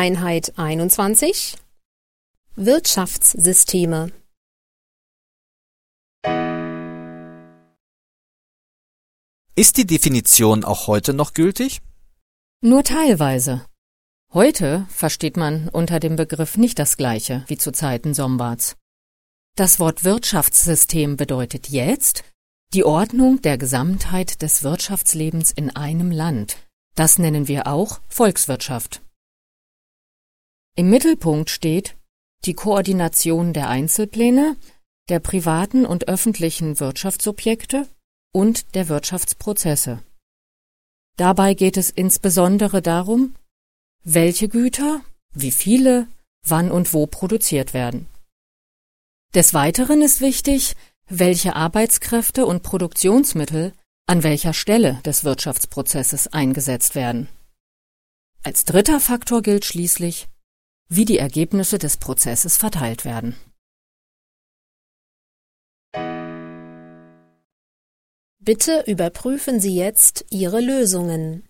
Einheit 0.00 0.56
21 0.56 1.56
Wirtschaftssysteme 2.54 4.12
Ist 9.56 9.76
die 9.76 9.86
Definition 9.86 10.62
auch 10.62 10.86
heute 10.86 11.14
noch 11.14 11.34
gültig? 11.34 11.80
Nur 12.60 12.84
teilweise. 12.84 13.66
Heute 14.32 14.86
versteht 14.88 15.36
man 15.36 15.68
unter 15.68 15.98
dem 15.98 16.14
Begriff 16.14 16.56
nicht 16.56 16.78
das 16.78 16.96
Gleiche 16.96 17.42
wie 17.48 17.58
zu 17.58 17.72
Zeiten 17.72 18.14
Sombards. 18.14 18.76
Das 19.56 19.80
Wort 19.80 20.04
Wirtschaftssystem 20.04 21.16
bedeutet 21.16 21.70
jetzt 21.70 22.22
die 22.72 22.84
Ordnung 22.84 23.42
der 23.42 23.58
Gesamtheit 23.58 24.42
des 24.42 24.62
Wirtschaftslebens 24.62 25.50
in 25.50 25.74
einem 25.74 26.12
Land. 26.12 26.56
Das 26.94 27.18
nennen 27.18 27.48
wir 27.48 27.66
auch 27.66 27.98
Volkswirtschaft. 28.08 29.02
Im 30.78 30.90
Mittelpunkt 30.90 31.50
steht 31.50 31.96
die 32.44 32.54
Koordination 32.54 33.52
der 33.52 33.68
Einzelpläne, 33.68 34.56
der 35.08 35.18
privaten 35.18 35.84
und 35.84 36.06
öffentlichen 36.06 36.78
Wirtschaftssubjekte 36.78 37.88
und 38.32 38.76
der 38.76 38.88
Wirtschaftsprozesse. 38.88 40.00
Dabei 41.16 41.54
geht 41.54 41.76
es 41.76 41.90
insbesondere 41.90 42.80
darum, 42.80 43.34
welche 44.04 44.48
Güter, 44.48 45.00
wie 45.34 45.50
viele, 45.50 46.06
wann 46.46 46.70
und 46.70 46.94
wo 46.94 47.08
produziert 47.08 47.74
werden. 47.74 48.06
Des 49.34 49.54
Weiteren 49.54 50.00
ist 50.00 50.20
wichtig, 50.20 50.76
welche 51.08 51.56
Arbeitskräfte 51.56 52.46
und 52.46 52.62
Produktionsmittel 52.62 53.72
an 54.06 54.22
welcher 54.22 54.52
Stelle 54.52 55.00
des 55.04 55.24
Wirtschaftsprozesses 55.24 56.28
eingesetzt 56.28 56.94
werden. 56.94 57.28
Als 58.44 58.64
dritter 58.64 59.00
Faktor 59.00 59.42
gilt 59.42 59.64
schließlich, 59.64 60.28
wie 60.88 61.04
die 61.04 61.18
Ergebnisse 61.18 61.78
des 61.78 61.96
Prozesses 61.96 62.56
verteilt 62.56 63.04
werden. 63.04 63.36
Bitte 68.40 68.84
überprüfen 68.86 69.60
Sie 69.60 69.74
jetzt 69.74 70.24
Ihre 70.30 70.60
Lösungen. 70.60 71.47